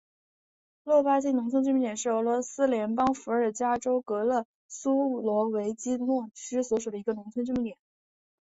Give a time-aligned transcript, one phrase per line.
[0.83, 7.77] 洛巴金农村居民点是俄罗斯联邦伏尔加格勒州苏罗维基诺区所属的一个农村居民点。